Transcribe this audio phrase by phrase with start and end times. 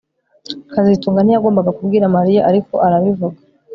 [0.71, 3.37] kazitunga ntiyagombaga kubwira Mariya ariko arabivuga